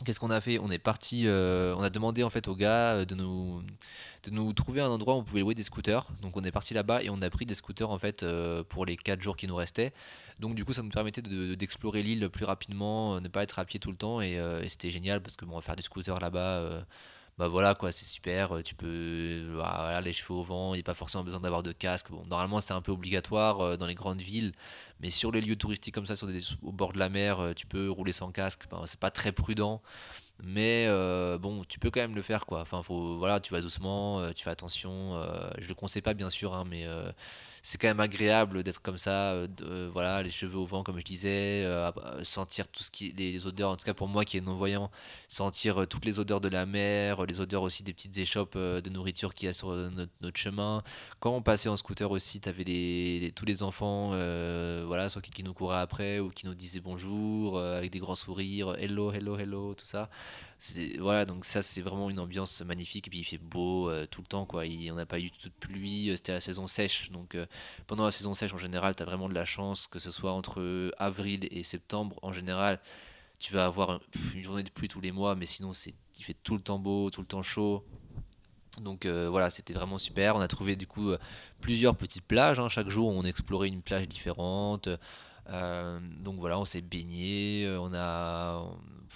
[0.04, 0.58] Qu'est-ce qu'on a fait?
[0.58, 3.62] On est parti, euh, on a demandé en fait aux gars de nous,
[4.24, 6.08] de nous trouver un endroit où on pouvait louer des scooters.
[6.22, 8.26] Donc on est parti là-bas et on a pris des scooters en fait
[8.68, 9.92] pour les 4 jours qui nous restaient.
[10.40, 13.64] Donc du coup ça nous permettait de- d'explorer l'île plus rapidement, ne pas être à
[13.64, 16.84] pied tout le temps et, c'était génial parce que bon, faire du scooter là-bas,
[17.38, 18.52] bah voilà quoi, c'est super.
[18.52, 21.40] euh, Tu peux, euh, voilà, les cheveux au vent, il n'y a pas forcément besoin
[21.40, 22.10] d'avoir de casque.
[22.10, 24.52] Bon, normalement c'est un peu obligatoire euh, dans les grandes villes,
[25.00, 27.66] mais sur les lieux touristiques comme ça, sur des, au bord de la mer, tu
[27.66, 28.64] peux rouler sans casque.
[28.70, 29.82] Bah, c'est pas très prudent.
[30.44, 30.88] Mais
[31.40, 32.60] bon, tu peux quand même le faire quoi.
[32.62, 35.22] Enfin, faut, voilà, tu vas doucement, tu fais attention.
[35.58, 36.86] je le conseille pas bien sûr, hein, mais
[37.62, 39.32] c'est quand même agréable d'être comme ça.
[39.32, 41.90] euh, euh, voilà, les cheveux au vent comme je disais, euh,
[42.24, 43.70] sentir tout ce qui, les, odeurs.
[43.70, 44.90] En tout cas pour moi qui est non voyant,
[45.28, 49.32] sentir toutes les odeurs de la mer, les odeurs aussi des petites échoppes de nourriture
[49.34, 50.82] qu'il y a sur notre, chemin.
[51.20, 54.08] Quand on passait en scooter aussi, t'avais les, tous les enfants,
[54.86, 58.74] voilà, soit qui, nous couraient après ou qui nous disaient bonjour avec des grands sourires,
[58.78, 60.08] hello, hello, hello, tout ça.
[61.00, 64.20] Voilà, donc ça c'est vraiment une ambiance magnifique et puis il fait beau euh, tout
[64.20, 64.64] le temps quoi.
[64.64, 67.10] Il, on n'a pas eu toute pluie, euh, c'était la saison sèche.
[67.10, 67.46] Donc euh,
[67.88, 70.32] pendant la saison sèche en général, tu as vraiment de la chance que ce soit
[70.32, 72.78] entre avril et septembre en général,
[73.40, 74.00] tu vas avoir
[74.34, 76.78] une journée de pluie tous les mois, mais sinon c'est il fait tout le temps
[76.78, 77.84] beau, tout le temps chaud.
[78.80, 80.36] Donc voilà, c'était vraiment super.
[80.36, 81.12] On a trouvé du coup
[81.60, 82.58] plusieurs petites plages.
[82.60, 82.68] hein.
[82.68, 84.88] Chaque jour, on explorait une plage différente.
[85.50, 88.64] Euh, donc voilà, on s'est baigné, euh, on a,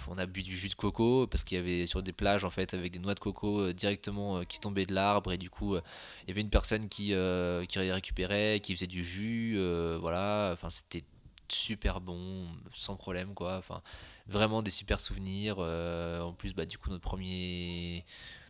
[0.08, 2.50] on a bu du jus de coco parce qu'il y avait sur des plages en
[2.50, 5.76] fait avec des noix de coco euh, directement qui tombaient de l'arbre et du coup
[5.76, 9.58] il y avait une personne qui, euh, qui récupérait, qui faisait du jus,
[10.00, 10.50] voilà.
[10.52, 11.04] Enfin c'était
[11.48, 13.56] super bon, sans problème quoi.
[13.58, 13.82] Enfin
[14.26, 15.58] vraiment des super souvenirs.
[15.58, 18.04] en plus bah du coup notre premier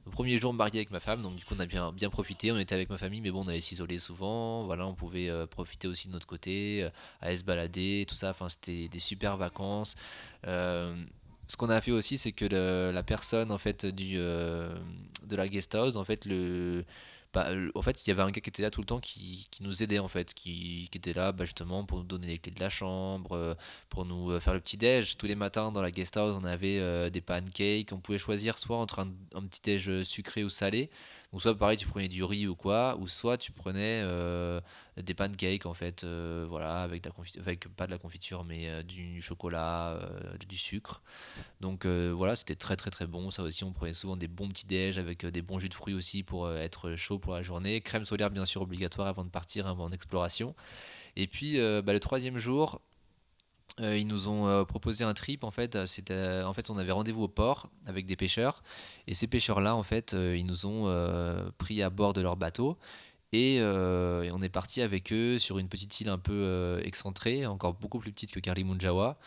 [0.06, 2.58] au premier jour marié avec ma femme, donc du coup on a bien, profité, on
[2.58, 5.88] était avec ma famille, mais bon on allait s'isoler souvent, voilà, on pouvait euh, profiter
[5.88, 6.90] aussi de notre côté, euh,
[7.20, 9.96] aller se balader, tout ça, enfin c'était des super vacances.
[10.46, 10.94] Euh,
[11.48, 14.74] ce qu'on a fait aussi, c'est que le- la personne en fait du, euh,
[15.26, 16.84] de la guest house, en fait le,
[17.36, 19.00] bah, le- en fait il y avait un gars qui était là tout le temps
[19.00, 22.26] qui, qui nous aidait en fait, qui, qui était là bah, justement pour nous donner
[22.28, 23.54] les clés de la chambre, euh,
[23.90, 25.16] pour nous euh, faire le petit déj.
[25.18, 27.92] Tous les matins dans la guest house, on avait euh, des pancakes.
[27.92, 30.90] On pouvait choisir soit entre un, un petit déj euh, sucré ou salé.
[31.36, 34.02] Donc soit pareil, tu prenais du riz ou quoi, ou soit tu prenais
[34.96, 37.02] des pancakes en fait, voilà, avec,
[37.76, 40.00] pas de la confiture, mais du chocolat,
[40.48, 41.02] du sucre.
[41.60, 43.30] Donc voilà, c'était très très très bon.
[43.30, 45.92] Ça aussi, on prenait souvent des bons petits déj avec des bons jus de fruits
[45.92, 47.82] aussi pour être chaud pour la journée.
[47.82, 50.54] Crème solaire bien sûr obligatoire avant de partir, avant en exploration.
[51.16, 52.80] Et puis bah, le troisième jour,
[53.80, 55.84] euh, ils nous ont euh, proposé un trip en fait.
[55.86, 58.62] C'était en fait on avait rendez-vous au port avec des pêcheurs
[59.06, 60.86] et ces pêcheurs là en fait euh, ils nous ont
[61.58, 62.78] pris à bord de leur bateau
[63.32, 67.98] et, on est parti avec eux sur une petite île un peu excentrée, encore beaucoup
[67.98, 69.18] plus petite que Karimunjawa.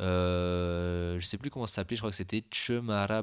[0.00, 3.22] je sais plus comment ça s'appelait, je crois que c'était Chemara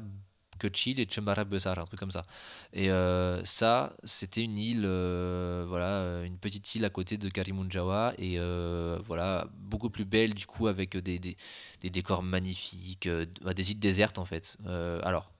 [0.60, 2.26] Kochil et Chembara Besar, un truc comme ça.
[2.72, 8.14] Et euh, ça, c'était une île, euh, voilà, une petite île à côté de Karimunjawa
[8.18, 11.36] et euh, voilà, beaucoup plus belle du coup avec des, des,
[11.80, 14.56] des décors magnifiques, des îles désertes en fait.
[15.02, 15.32] alors,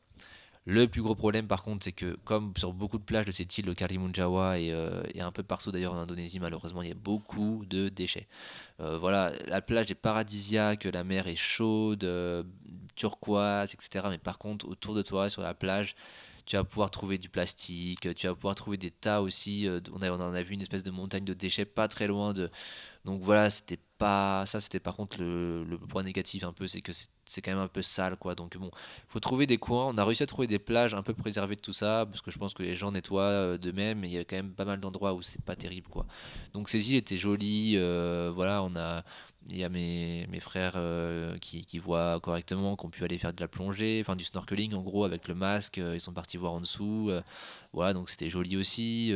[0.70, 3.58] le plus gros problème, par contre, c'est que, comme sur beaucoup de plages de cette
[3.58, 6.92] île, le Karimunjawa et, euh, et un peu partout d'ailleurs en Indonésie, malheureusement, il y
[6.92, 8.28] a beaucoup de déchets.
[8.78, 12.44] Euh, voilà, la plage est paradisiaque, la mer est chaude, euh,
[12.94, 14.06] turquoise, etc.
[14.10, 15.96] Mais par contre, autour de toi, sur la plage,
[16.46, 19.68] tu vas pouvoir trouver du plastique, tu vas pouvoir trouver des tas aussi.
[19.92, 22.32] on, a, on en a vu une espèce de montagne de déchets pas très loin
[22.32, 22.48] de.
[23.04, 26.92] Donc voilà, c'était Ça, c'était par contre le, point négatif un peu, c'est que
[27.24, 28.34] c'est quand même un peu sale quoi.
[28.34, 28.70] Donc bon,
[29.08, 29.86] faut trouver des coins.
[29.88, 32.30] On a réussi à trouver des plages un peu préservées de tout ça parce que
[32.30, 34.00] je pense que les gens nettoient euh, de même.
[34.00, 36.06] Mais il y a quand même pas mal d'endroits où c'est pas terrible quoi.
[36.54, 37.74] Donc ces îles étaient jolies.
[37.76, 39.04] Euh, voilà, on a
[39.48, 43.18] il y a mes, mes frères euh, qui, qui, voient correctement, qui ont pu aller
[43.18, 46.36] faire de la plongée, enfin du snorkeling en gros avec le masque, ils sont partis
[46.36, 47.10] voir en dessous.
[47.72, 49.12] voilà, donc c'était joli aussi.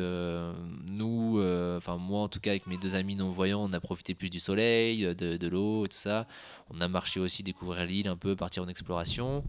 [0.87, 1.41] nous,
[1.77, 4.41] enfin moi en tout cas avec mes deux amis non-voyants, on a profité plus du
[4.41, 6.27] soleil, de, de l'eau et tout ça.
[6.71, 9.45] On a marché aussi, découvrir l'île un peu, partir en exploration.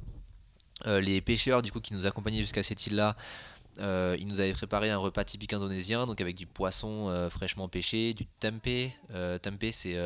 [0.88, 3.16] Euh, les pêcheurs du coup qui nous accompagnaient jusqu'à cette île-là,
[3.80, 7.68] euh, ils nous avaient préparé un repas typique indonésien, donc avec du poisson euh, fraîchement
[7.68, 8.94] pêché, du tempeh.
[9.42, 9.98] tempeh c'est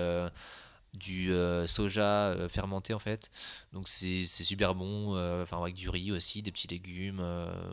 [0.93, 1.31] du
[1.67, 3.29] soja fermenté en fait,
[3.73, 5.15] donc c'est super bon.
[5.41, 7.23] Enfin avec du riz aussi, des petits légumes,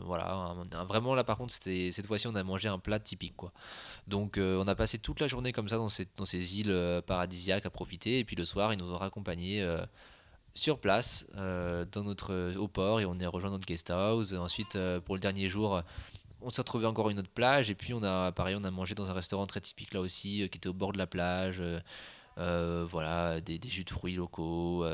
[0.05, 0.55] voilà.
[0.87, 3.51] vraiment là par contre cette fois-ci on a mangé un plat typique quoi.
[4.07, 7.71] Donc on a passé toute la journée comme ça dans, dans ces îles paradisiaques à
[7.71, 9.65] profiter, et puis le soir ils nous ont raccompagnés
[10.57, 14.33] sur place euh, dans notre, au port et on est rejoint notre guest house.
[14.33, 15.81] Ensuite, euh, pour le dernier jour,
[16.41, 19.09] on s'est retrouvé encore une autre plage et puis on a on a mangé dans
[19.09, 21.61] un restaurant très typique là aussi euh, qui était au bord de la plage.
[22.37, 24.85] voilà, des, jus de fruits locaux,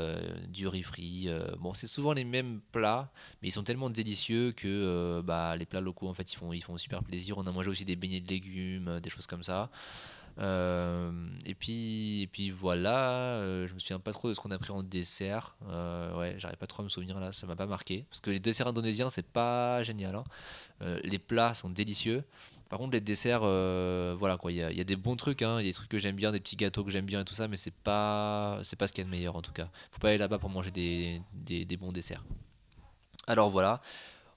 [0.48, 1.28] du riz frit.
[1.58, 5.82] bon, c'est souvent les mêmes plats, mais ils sont tellement délicieux que bah, les plats
[5.82, 7.38] locaux en fait ils font, ils font super plaisir.
[7.38, 9.70] On a mangé aussi des beignets de légumes, des choses comme ça.
[10.38, 11.12] Euh,
[11.46, 14.58] et, puis, et puis voilà, euh, je me souviens pas trop de ce qu'on a
[14.58, 15.56] pris en dessert.
[15.68, 18.04] Euh, ouais, j'arrive pas trop à me souvenir là, ça m'a pas marqué.
[18.10, 20.14] Parce que les desserts indonésiens, c'est pas génial.
[20.14, 20.24] Hein.
[21.04, 22.24] les plats sont délicieux.
[22.68, 25.68] Par contre, les desserts, voilà quoi, il y, a des bons trucs, hein, il y
[25.68, 27.46] a des trucs que j'aime bien, des petits gâteaux que j'aime bien et tout ça,
[27.46, 29.68] mais c'est pas, pas ce qu'il y a de meilleur en tout cas.
[29.92, 32.24] Faut pas aller là-bas pour manger des, des bons desserts.
[33.26, 33.80] Alors voilà,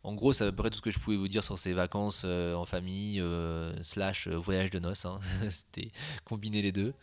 [0.07, 1.73] en gros, c'est à peu près tout ce que je pouvais vous dire sur ces
[1.73, 5.03] vacances euh, en famille, euh, slash euh, voyage de noces.
[5.03, 5.19] Hein.
[5.49, 5.91] C'était
[6.23, 6.93] combiner les deux.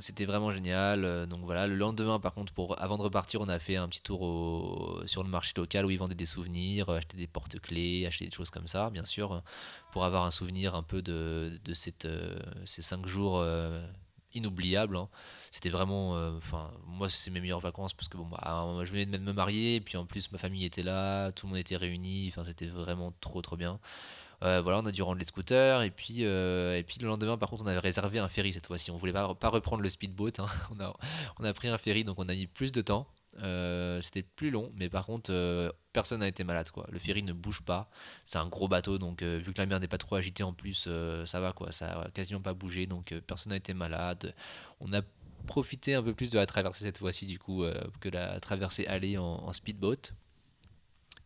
[0.00, 1.28] C'était vraiment génial.
[1.28, 5.02] donc voilà, le lendemain, par contre, avant de repartir, on a fait un petit tour
[5.06, 8.50] sur le marché local où ils vendaient des souvenirs, acheter des porte-clés, acheter des choses
[8.50, 9.42] comme ça, bien sûr,
[9.90, 13.44] pour avoir un souvenir un peu de, ces cinq jours
[14.34, 14.96] inoubliables.
[14.96, 15.08] Hein
[15.54, 19.06] c'était vraiment euh, enfin moi c'est mes meilleures vacances parce que bon bah, je venais
[19.06, 21.76] de me marier et puis en plus ma famille était là tout le monde était
[21.76, 23.78] réuni enfin c'était vraiment trop trop bien
[24.42, 27.38] euh, voilà on a dû rendre les scooters et puis euh, et puis le lendemain
[27.38, 29.88] par contre on avait réservé un ferry cette fois-ci on voulait pas, pas reprendre le
[29.88, 30.46] speedboat hein.
[30.76, 30.92] on a
[31.38, 33.06] on a pris un ferry donc on a mis plus de temps
[34.00, 36.70] c'était plus long, mais par contre, personne n'a été malade.
[36.70, 36.86] Quoi.
[36.90, 37.90] Le ferry ne bouge pas.
[38.24, 40.88] C'est un gros bateau, donc vu que la mer n'est pas trop agitée en plus,
[41.26, 41.72] ça va quoi.
[41.72, 44.34] Ça a quasiment pas bougé, donc personne n'a été malade.
[44.80, 45.02] On a
[45.44, 48.86] profiter un peu plus de la traversée cette fois-ci du coup euh, que la traversée
[48.86, 50.12] aller en, speedboat.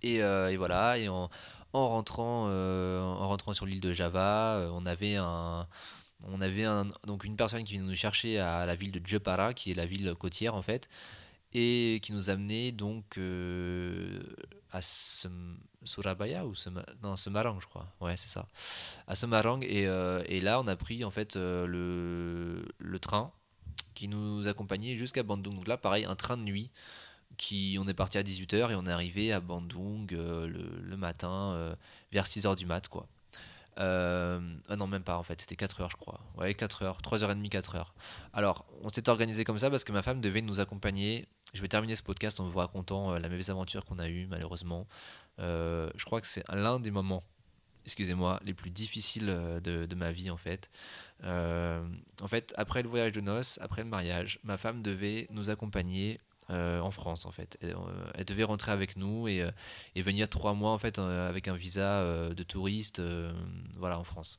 [0.03, 1.29] Et, euh, voilà, et en,
[1.73, 5.67] en rentrant, euh, en rentrant sur l'île de Java, on avait un,
[6.25, 6.67] on avait
[7.07, 9.87] donc une personne qui venait nous chercher à la ville de Jepara, qui est la
[9.87, 10.89] ville côtière en fait,
[11.55, 13.19] et qui nous amenait donc
[14.71, 14.81] à
[15.85, 16.55] Surabaya ou
[17.03, 18.47] non Semarang je crois, ouais c'est ça,
[19.07, 19.85] à Semarang et,
[20.27, 23.33] et, là on a pris en fait le, le train
[23.99, 25.57] qui nous accompagnait jusqu'à Bandung.
[25.57, 26.71] Donc là, pareil, un train de nuit.
[27.37, 31.53] Qui, on est parti à 18h et on est arrivé à Bandung euh, le, matin
[31.53, 31.75] euh,
[32.11, 33.07] vers 6h du mat quoi.
[33.79, 36.21] Euh, ah non même pas en fait, c'était 4h je crois.
[36.37, 37.87] Ouais 4h, 3h30, 4h.
[38.33, 41.27] Alors on s'est organisé comme ça parce que ma femme devait nous accompagner.
[41.55, 44.87] Je vais terminer ce podcast en vous racontant la mauvaise aventure qu'on a eue malheureusement.
[45.39, 47.25] je crois que c'est l'un des moments
[47.85, 49.27] excusez-moi, les plus difficiles
[49.65, 50.69] de, ma vie en fait.
[51.25, 56.19] en fait, après le voyage de noces, après le mariage, ma femme devait nous accompagner
[56.49, 57.59] en France en fait.
[57.61, 59.47] Elle, devait rentrer avec nous et,
[59.95, 63.03] et, venir trois mois en fait avec un visa de touriste,
[63.77, 64.39] voilà en France.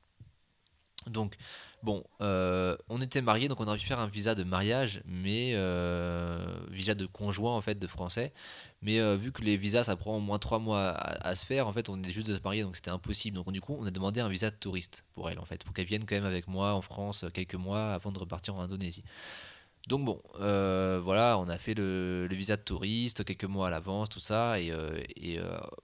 [1.07, 1.37] Donc
[1.81, 5.53] Bon, euh, on était mariés, donc on aurait pu faire un visa de mariage, mais
[5.55, 6.37] euh,
[6.69, 8.33] visa de conjoint en fait de français.
[8.81, 11.67] Mais euh, vu que les visas ça prend au moins trois mois à, se faire,
[11.67, 13.37] en fait on est juste de se marier, donc c'était impossible.
[13.37, 15.73] Donc du coup on a demandé un visa de touriste pour elle en fait, pour
[15.73, 19.03] qu'elle vienne quand même avec moi en France quelques mois avant de repartir en Indonésie.
[19.89, 20.21] Donc bon,
[21.03, 24.71] voilà, on a fait le, visa de touriste quelques mois à l'avance, tout ça, et,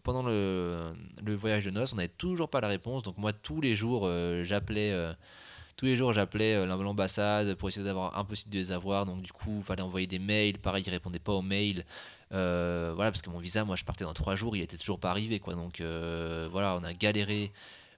[0.04, 0.94] pendant le,
[1.36, 3.04] voyage de noces, on n'avait toujours pas la réponse.
[3.04, 4.10] Donc moi tous les jours
[4.44, 4.94] j'appelais
[5.78, 9.06] tous les jours j'appelais euh, l'ambassade pour essayer d'avoir impossible de les avoir.
[9.06, 10.58] Donc du coup il fallait envoyer des mails.
[10.58, 11.86] Pareil ils répondaient pas aux mails.
[12.32, 15.00] Euh, voilà parce que mon visa moi je partais dans trois jours il était toujours
[15.00, 15.56] pas arrivé quoi.
[15.56, 17.52] Donc euh, voilà on a galéré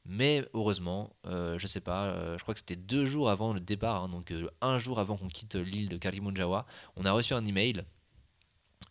[0.07, 4.09] mais heureusement je sais pas je crois que c'était deux jours avant le départ hein,
[4.09, 6.65] donc un jour avant qu'on quitte l'île de Karimunjawa
[6.95, 7.83] on a reçu un email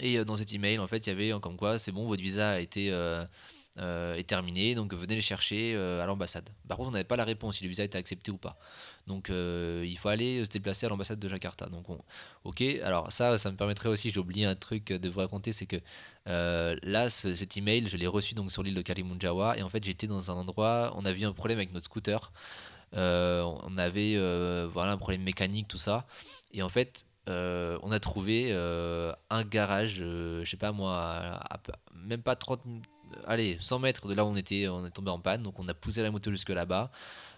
[0.01, 2.51] et dans cet email en fait il y avait comme quoi c'est bon votre visa
[2.51, 2.93] a été
[3.79, 6.49] euh, est terminé, donc venez les chercher euh, à l'ambassade.
[6.67, 8.59] Par contre, on n'avait pas la réponse si le visa était accepté ou pas.
[9.07, 11.67] Donc euh, il faut aller se déplacer à l'ambassade de Jakarta.
[11.67, 11.87] Donc
[12.45, 15.67] ok, alors ça, ça me permettrait aussi, j'ai oublié un truc de vous raconter, c'est
[15.67, 15.77] que
[16.27, 20.07] là, cet email, je l'ai reçu donc sur l'île de Kalimunjawa et en fait j'étais
[20.07, 22.33] dans un endroit, on a vu un problème avec notre scooter.
[22.93, 24.17] on avait
[24.67, 26.07] voilà un problème mécanique, tout ça.
[26.53, 31.41] Et en fait, on a trouvé un garage, je sais pas moi,
[31.95, 32.61] même pas 30
[33.27, 35.69] allez, 100 mètres de là où on était, on est tombé en panne, donc on
[35.69, 36.91] a poussé la moto jusque là-bas.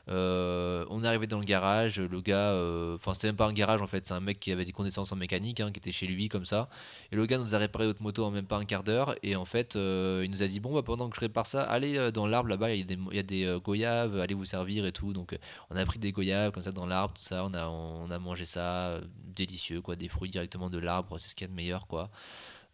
[0.08, 3.52] Euh, on est arrivé dans le garage, le gars, euh, enfin c'était même pas un
[3.52, 5.92] garage en fait, c'est un mec qui avait des connaissances en mécanique, hein, qui était
[5.92, 6.68] chez lui comme ça.
[7.12, 9.14] Et le gars nous a réparé notre moto en même pas un quart d'heure.
[9.22, 11.62] Et en fait, euh, il nous a dit bon bah pendant que je répare ça,
[11.62, 12.78] allez dans l'arbre là-bas, il
[13.12, 15.12] y a des, goyaves, allez vous servir et tout.
[15.12, 15.38] Donc
[15.70, 18.18] on a pris des goyaves comme ça dans l'arbre, tout ça, on a, on a
[18.18, 19.00] mangé ça,
[19.36, 22.10] délicieux quoi, des fruits directement de l'arbre, c'est ce qu'il y a de meilleur quoi.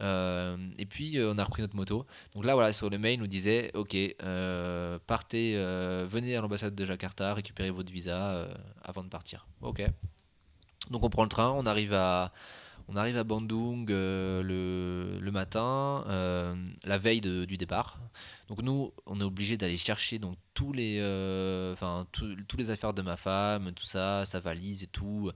[0.04, 2.06] Euh, et puis euh, on a repris notre moto.
[2.34, 5.54] Donc là voilà, sur le mail, il nous disait ok, euh, partez,
[6.06, 8.48] venez à l'ambassade de Jakarta, récupérez votre visa
[8.82, 9.46] avant de partir.
[9.62, 9.82] Ok.
[10.90, 12.32] Donc on prend le train, on arrive à
[12.88, 16.04] on arrive à Bandung le, le, matin,
[16.84, 17.98] la veille du départ.
[18.48, 21.00] Donc nous, on est obligé d'aller chercher donc tous les,
[21.72, 25.30] enfin tous les affaires de ma femme, tout ça, sa valise et tout.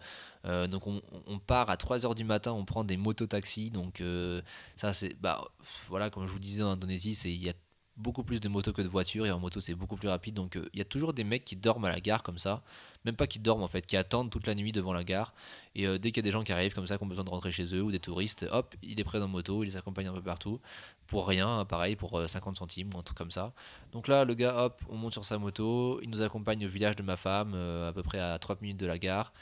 [0.45, 3.71] Euh, donc on, part à 3h du matin, on prend des mototaxis.
[3.71, 4.41] Donc euh,
[4.77, 5.45] ça c'est bah
[5.89, 7.55] voilà comme je vous disais en Indonésie, c'est il y a
[7.99, 10.35] beaucoup plus de motos que de voitures et en moto c'est beaucoup plus rapide.
[10.35, 12.63] Donc euh, il y a toujours des mecs qui dorment à la gare comme ça,
[13.05, 15.35] même pas qui dorment en fait, qui attendent toute la nuit devant la gare.
[15.75, 17.31] Et dès qu'il y a des gens qui arrivent comme ça, qui ont besoin de
[17.31, 20.09] rentrer chez eux ou des touristes, hop, il est prêt dans moto, il les accompagne
[20.09, 20.61] un peu partout
[21.07, 23.53] pour rien, pareil pour 50 centimes ou un truc comme ça.
[23.93, 26.97] Donc là le gars hop, on monte sur sa moto, il nous accompagne au village
[26.97, 29.33] de ma femme, à peu près à 3 minutes de la gare.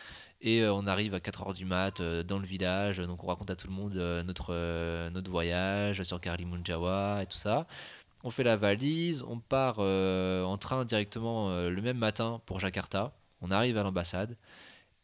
[0.42, 3.51] Et euh, on arrive à 4h du mat euh, dans le village, donc on raconte
[3.51, 7.66] à tout le monde euh, notre, notre voyage sur Karimunjawa et tout ça.
[8.27, 13.17] On fait la valise, on part en train directement le même matin pour Jakarta.
[13.41, 14.37] On arrive à l'ambassade.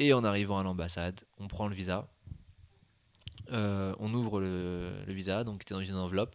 [0.01, 2.09] Et en arrivant à l'ambassade, on prend le visa.
[3.49, 6.35] on ouvre le, visa, donc était dans une enveloppe.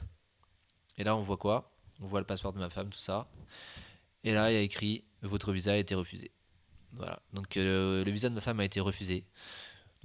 [0.98, 1.76] Et là, on voit quoi?
[2.02, 3.28] On voit le passeport de ma femme, tout ça.
[4.24, 6.32] Et là, il y a écrit Votre visa a été refusé.
[6.94, 7.20] Voilà.
[7.34, 9.26] Donc euh, le visa de ma femme a été refusé.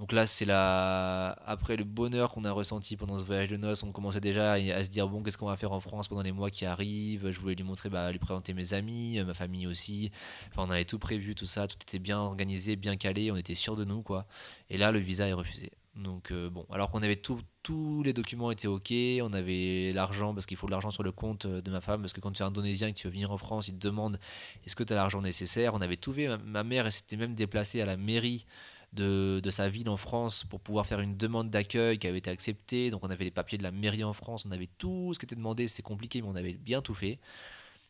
[0.03, 1.29] Donc là, c'est la.
[1.45, 4.83] Après le bonheur qu'on a ressenti pendant ce voyage de noces, on commençait déjà à
[4.83, 7.31] se dire bon, qu'est-ce qu'on va faire en France pendant les mois qui arrivent?
[7.31, 10.11] Je voulais lui montrer, bah, lui présenter mes amis, euh, ma famille aussi.
[10.49, 13.55] Enfin, on avait tout prévu, tout ça, tout était bien organisé, bien calé, on était
[13.55, 14.27] sûr de nous, quoi.
[14.69, 15.71] Et là, le visa est refusé.
[15.95, 20.33] Donc euh, bon, alors qu'on avait tout, tous les documents étaient ok, on avait l'argent
[20.33, 22.31] parce qu'il faut de l'argent sur le compte euh, de ma femme parce que quand
[22.31, 24.19] tu es indonésien et que tu veux venir en France, ils te demandent
[24.65, 25.73] est-ce que tu as l'argent nécessaire?
[25.75, 28.45] On avait tout fait, ma mère s'était même déplacée à la mairie
[28.93, 32.89] de, sa ville en France pour pouvoir faire une demande d'accueil qui avait été acceptée.
[32.91, 35.25] Donc on avait les papiers de la mairie en France, on avait tout ce qui
[35.25, 37.19] était demandé, c'est compliqué mais on avait bien tout fait.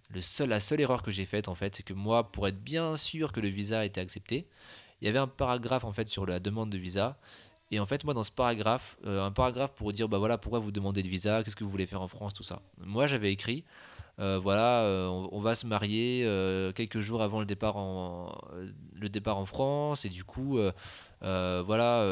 [0.10, 2.62] Le seul, la seule erreur que j'ai faite en fait, c'est que moi, pour être
[2.64, 4.48] bien sûr que le visa était accepté,
[5.02, 7.18] il y avait un paragraphe en fait sur la demande de visa
[7.74, 10.60] et en fait, moi, dans ce paragraphe, euh, un paragraphe pour dire, bah voilà, pourquoi
[10.60, 12.62] vous demandez de visa, qu'est-ce que vous voulez faire en France, tout ça.
[12.78, 13.64] Moi, j'avais écrit,
[14.20, 16.24] euh, voilà, euh, on, va se marier
[16.76, 18.32] quelques jours avant le départ en,
[18.94, 20.60] le départ en France, et du coup,
[21.22, 22.04] voilà,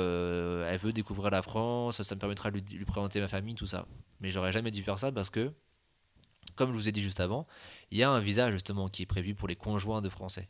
[0.68, 3.68] elle veut découvrir la France, ça me permettra de lui, lui présenter ma famille, tout
[3.68, 3.88] ça.
[4.20, 5.52] Mais j'aurais jamais dû faire ça parce que,
[6.56, 7.48] comme je vous ai dit juste avant,
[7.92, 10.50] il y a un visa justement qui est prévu pour les conjoints de Français.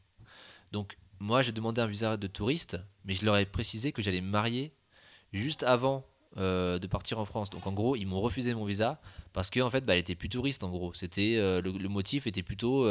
[0.71, 4.21] Donc, moi, j'ai demandé un visa de touriste, mais je leur ai précisé que j'allais
[4.21, 4.73] me marier
[5.33, 6.05] juste avant
[6.38, 7.50] de partir en France.
[7.50, 9.00] Donc en gros, ils m'ont refusé mon visa
[9.34, 10.94] parce que en fait, bah, elle était plus touriste en gros.
[10.94, 12.86] C'était le, motif était plutôt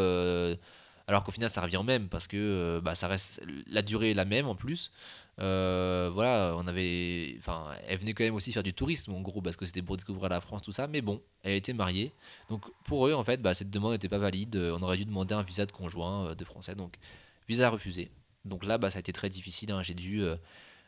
[1.07, 4.15] alors qu'au final ça revient au même parce que bah, ça reste la durée est
[4.15, 4.93] la même en plus.
[5.39, 9.57] voilà, on avait, enfin, elle venait quand même aussi faire du tourisme en gros parce
[9.57, 10.87] que c'était pour découvrir la France tout ça.
[10.87, 12.13] Mais bon, elle était mariée,
[12.49, 14.57] donc pour eux en fait, bah, cette demande n'était pas valide.
[14.57, 16.97] On aurait dû demander un visa de conjoint de français, donc
[17.51, 18.11] visa refusé.
[18.45, 19.71] Donc là, bah, ça a été très difficile.
[19.73, 19.83] Hein.
[19.83, 20.37] J'ai dû, euh,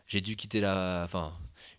[0.07, 1.33] j'ai dû quitter la, enfin,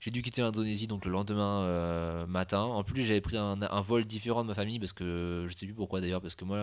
[0.04, 2.64] j'ai dû quitter l'Indonésie donc le lendemain euh, matin.
[2.64, 5.74] En plus, j'avais pris un, vol différent de ma famille parce que je sais plus
[5.74, 6.60] pourquoi d'ailleurs parce que moi,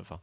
[0.00, 0.20] enfin,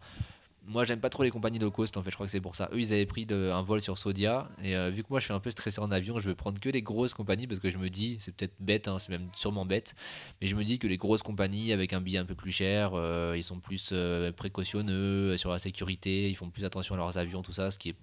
[0.67, 2.55] moi, j'aime pas trop les compagnies low cost en fait, je crois que c'est pour
[2.55, 2.69] ça.
[2.71, 5.33] Eux, ils avaient pris un vol sur Saudia et euh, vu que moi je suis
[5.33, 7.79] un peu stressé en avion, je vais prendre que les grosses compagnies parce que je
[7.79, 9.95] me dis, c'est peut-être bête, hein, c'est même sûrement bête,
[10.39, 12.91] mais je me dis que les grosses compagnies avec un billet un peu plus cher,
[12.93, 13.91] euh, ils sont plus
[14.37, 17.89] précautionneux sur la sécurité, ils font plus attention à leurs avions, tout ça, ce qui
[17.89, 17.95] est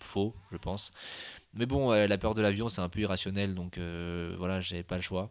[0.00, 0.92] faux, je pense.
[1.56, 3.78] Mais bon, la peur de l'avion, c'est un peu irrationnel, donc
[4.38, 5.30] voilà, j'avais pas le choix.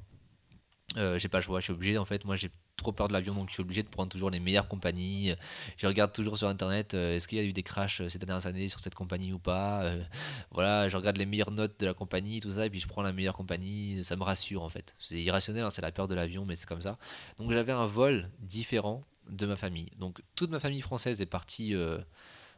[0.96, 3.34] j'ai pas le choix, je suis obligé en fait, moi j'ai trop peur de l'avion,
[3.34, 5.34] donc je suis obligé de prendre toujours les meilleures compagnies.
[5.78, 8.20] Je regarde toujours sur internet, euh, est-ce qu'il y a eu des crashs euh, ces
[8.20, 9.84] dernières années sur cette compagnie ou pas.
[9.84, 10.04] Euh,
[10.52, 13.02] voilà, je regarde les meilleures notes de la compagnie, tout ça, et puis je prends
[13.02, 14.04] la meilleure compagnie.
[14.04, 14.96] Ça me rassure en fait.
[15.00, 16.98] C'est irrationnel, hein, c'est la peur de l'avion, mais c'est comme ça.
[17.38, 19.90] Donc j'avais un vol différent de ma famille.
[19.98, 21.74] Donc toute ma famille française est partie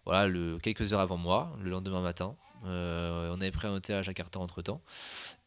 [0.05, 2.35] voilà, quelques heures avant moi, le lendemain matin.
[2.63, 4.81] On avait pris un hôtel à Jakarta entre temps.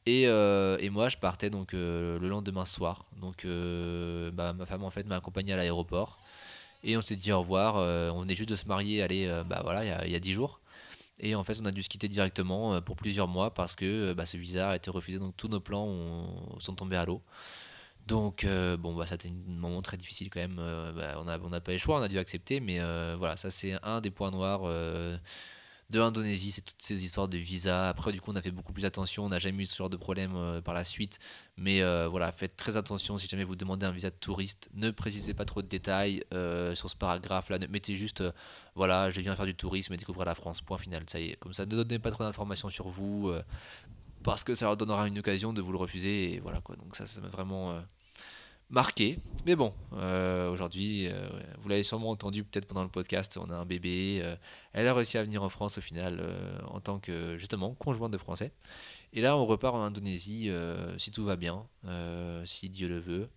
[0.09, 3.05] Euh, et, moi, je partais donc euh, le lendemain soir.
[3.21, 6.19] Donc, euh, bah, ma femme en fait m'a accompagné à l'aéroport.
[6.83, 7.77] Et on s'est dit au revoir.
[8.15, 10.61] on venait juste de se marier, allez, bah voilà, il y a 10 jours.
[11.21, 14.25] Et en fait, on a dû se quitter directement pour plusieurs mois parce que bah,
[14.25, 15.19] ce visa a été refusé.
[15.19, 16.27] Donc, tous nos plans
[16.59, 17.21] sont tombés à l'eau.
[18.07, 18.47] Donc,
[18.79, 20.57] bon, bah, ça a été un moment très difficile quand même.
[20.97, 22.61] Bah, on n'a pas eu le choix, on a dû accepter.
[22.61, 22.79] Mais
[23.17, 24.63] voilà, ça, c'est un des points noirs
[25.91, 27.89] de l'Indonésie, c'est toutes ces histoires de visa.
[27.89, 29.25] Après, du coup, on a fait beaucoup plus attention.
[29.25, 31.19] On n'a jamais eu ce genre de problème euh, par la suite.
[31.57, 34.71] Mais euh, voilà, faites très attention si jamais vous demandez un visa de touriste.
[34.75, 37.59] Ne précisez pas trop de détails euh, sur ce paragraphe-là.
[37.69, 38.23] Mettez juste,
[38.77, 40.63] voilà, je viens faire du tourisme et découvrir la France.
[40.63, 41.03] Point final.
[41.09, 41.37] Ça y est.
[41.37, 43.33] Comme ça, ne donnez pas trop d'informations sur vous.
[44.23, 46.35] parce que ça leur donnera une occasion de vous le refuser.
[46.35, 46.77] Et voilà quoi.
[46.77, 47.83] Donc ça, ça m'a vraiment
[48.71, 49.19] marqué.
[49.47, 51.29] Mais bon, euh, aujourd'hui, euh,
[51.59, 54.21] vous l'avez sûrement entendu peut-être pendant le podcast, on a un bébé.
[54.23, 54.37] Euh,
[54.73, 56.23] elle a réussi à venir en France au final
[56.69, 58.53] en tant que justement conjointe de français.
[59.13, 60.51] Et là, on repart en Indonésie
[60.99, 61.67] si tout va bien,
[62.45, 63.29] si Dieu le veut.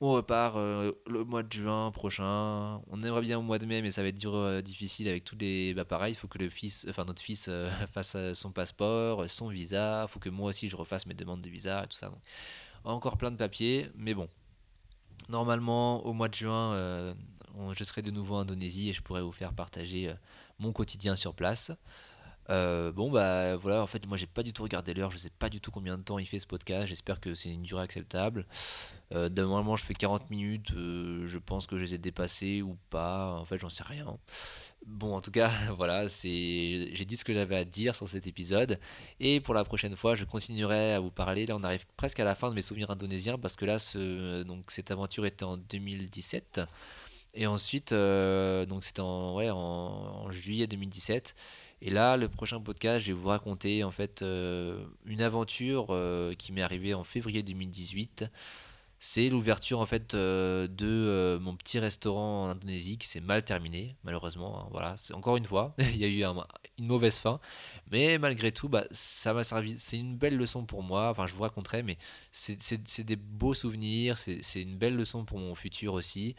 [0.00, 2.80] On repart le mois de juin prochain.
[2.90, 5.36] On aimerait bien au mois de mai, mais ça va être dur, difficile avec tous
[5.36, 5.74] les.
[5.74, 7.50] Bah pareil, il faut que le fils, enfin notre fils
[7.92, 10.06] fasse son passeport, son visa.
[10.08, 12.10] Il faut que moi aussi je refasse mes demandes de visa et tout ça.
[12.92, 14.28] Encore plein de papiers, mais bon.
[15.28, 17.14] Normalement, au mois de juin, euh,
[17.72, 20.14] je serai de nouveau en Indonésie et je pourrai vous faire partager euh,
[20.58, 21.72] mon quotidien sur place.
[22.50, 25.30] Euh, bon bah voilà en fait moi j'ai pas du tout regardé l'heure je sais
[25.30, 27.80] pas du tout combien de temps il fait ce podcast j'espère que c'est une durée
[27.80, 28.44] acceptable
[29.10, 33.46] normalement je fais 40 minutes je pense que je les ai dépassés ou pas en
[33.46, 34.18] fait j'en sais rien
[34.86, 38.26] Bon, en tout cas, voilà, c'est j'ai dit ce que j'avais à dire sur cet
[38.26, 38.78] épisode.
[39.18, 41.46] Et pour la prochaine fois, je continuerai à vous parler.
[41.46, 44.42] Là, on arrive presque à la fin de mes souvenirs indonésiens parce que là, ce,
[44.42, 46.60] donc, cette aventure était en 2017.
[47.34, 51.34] Et ensuite, euh, donc c'était en, juillet 2017.
[51.82, 56.34] Et là, le prochain podcast, je vais vous raconter en fait euh, une aventure euh,
[56.34, 58.26] qui m'est arrivée en février 2018
[59.06, 63.44] c'est l'ouverture en fait euh, de euh, mon petit restaurant en Indonésie qui s'est mal
[63.44, 64.94] terminé malheureusement hein, voilà.
[64.96, 66.24] C'est encore une fois il y a eu
[66.78, 67.38] une mauvaise fin.
[67.90, 71.10] Mais malgré tout bah, ça m'a servi c'est une belle leçon pour moi.
[71.10, 71.98] Enfin je vous raconterai mais
[72.32, 76.34] c'est des beaux souvenirs c'est une belle leçon pour mon futur aussi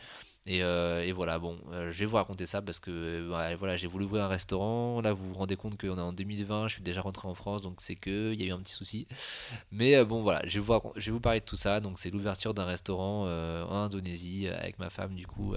[0.47, 3.87] euh, et, voilà, bon, euh, je vais vous raconter ça parce que euh, voilà, j'ai
[3.87, 5.01] voulu ouvrir un restaurant.
[5.01, 7.63] Là, vous vous rendez compte qu'on est en 2020, je suis déjà rentré en France,
[7.63, 9.07] donc c'est que il y a eu un petit souci.
[9.71, 11.79] Mais bon, voilà, je vais, vous je vais vous parler de tout ça.
[11.79, 15.55] Donc, c'est l'ouverture d'un restaurant en Indonésie avec ma femme, du coup,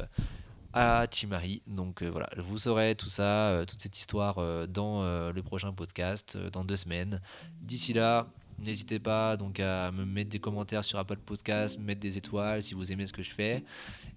[0.73, 1.63] à Chimari.
[1.67, 4.37] Donc, voilà, vous saurez tout ça, toute cette histoire
[4.69, 7.21] dans le prochain podcast, dans deux semaines.
[7.61, 8.27] D'ici là,
[8.61, 12.75] N'hésitez pas donc à me mettre des commentaires sur Apple Podcast, mettre des étoiles si
[12.75, 13.63] vous aimez ce que je fais.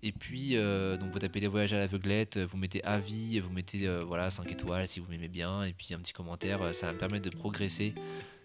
[0.02, 3.88] Et puis, euh, donc vous tapez les voyages à l'aveuglette, vous mettez avis, vous mettez
[3.88, 6.88] euh, voilà 5 étoiles si vous m'aimez bien, et puis un petit commentaire, euh, ça
[6.88, 7.94] va me permettre de progresser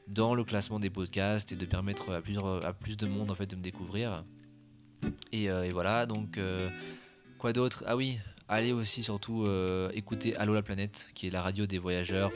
[0.07, 3.35] dans le classement des podcasts et de permettre à, plusieurs, à plus de monde en
[3.35, 4.25] fait de me découvrir.
[5.33, 6.39] Et, voilà, donc
[7.39, 7.85] quoi d'autre?
[7.87, 9.47] Ah oui, allez aussi surtout
[9.93, 12.33] écouter Allo la planète, qui est la radio des voyageurs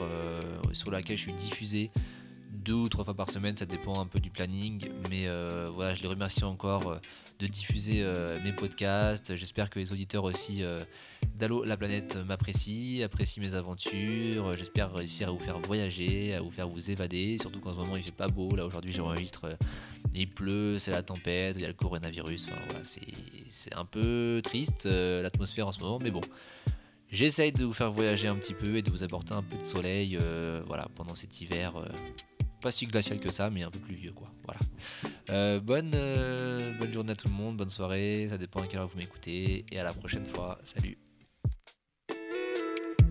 [0.73, 1.91] sur laquelle je suis diffusé
[2.63, 4.89] deux ou trois fois par semaine, ça dépend un peu du planning.
[5.09, 6.97] Mais euh, voilà, je les remercie encore euh,
[7.39, 9.35] de diffuser euh, mes podcasts.
[9.35, 10.61] J'espère que les auditeurs aussi
[11.35, 14.55] Dalo, la planète m'apprécie, apprécie mes aventures.
[14.55, 17.37] J'espère réussir à vous faire voyager, à vous faire vous évader.
[17.39, 18.55] Surtout qu'en ce moment il fait pas beau.
[18.55, 19.57] Là aujourd'hui j'enregistre,
[20.13, 22.47] il pleut, c'est la tempête, il y a le coronavirus.
[22.47, 22.83] Enfin voilà,
[23.49, 26.21] c'est un peu triste l'atmosphère en ce moment, mais bon.
[27.09, 29.65] J'essaye de vous faire voyager un petit peu et de vous apporter un peu de
[29.65, 30.17] soleil
[30.65, 31.73] voilà, pendant cet hiver
[32.61, 34.31] pas si glacial que ça, mais un peu plus vieux, quoi.
[34.45, 34.59] Voilà.
[35.29, 38.79] Euh, bonne, euh, bonne journée à tout le monde, bonne soirée, ça dépend à quelle
[38.79, 40.59] heure vous m'écoutez, et à la prochaine fois.
[40.63, 40.97] Salut